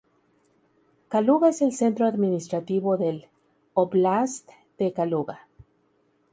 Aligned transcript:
Kaluga 1.09 1.49
es 1.49 1.61
el 1.61 1.73
centro 1.73 2.07
administrativo 2.07 2.97
del 2.97 3.27
óblast 3.75 4.49
de 4.79 4.93
Kaluga. 4.93 5.47